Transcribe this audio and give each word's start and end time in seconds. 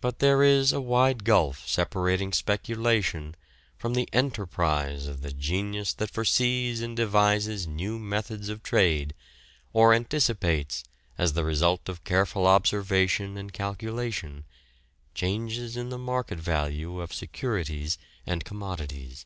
But 0.00 0.18
there 0.18 0.42
is 0.42 0.72
a 0.72 0.80
wide 0.80 1.22
gulf 1.22 1.62
separating 1.64 2.32
speculation 2.32 3.36
from 3.76 3.94
the 3.94 4.08
enterprise 4.12 5.06
of 5.06 5.20
the 5.20 5.30
genius 5.30 5.92
that 5.94 6.10
foresees 6.10 6.82
and 6.82 6.96
devises 6.96 7.64
new 7.64 8.00
methods 8.00 8.48
of 8.48 8.64
trade, 8.64 9.14
or 9.72 9.94
anticipates, 9.94 10.82
as 11.16 11.34
the 11.34 11.44
result 11.44 11.88
of 11.88 12.02
careful 12.02 12.48
observation 12.48 13.36
and 13.36 13.52
calculation, 13.52 14.44
changes 15.14 15.76
in 15.76 15.90
the 15.90 15.98
market 15.98 16.40
value 16.40 16.98
of 17.00 17.14
securities 17.14 17.96
and 18.26 18.44
commodities. 18.44 19.24